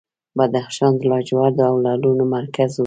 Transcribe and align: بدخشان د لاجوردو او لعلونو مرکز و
بدخشان 0.37 0.93
د 0.99 1.01
لاجوردو 1.11 1.61
او 1.69 1.75
لعلونو 1.83 2.23
مرکز 2.35 2.71
و 2.73 2.79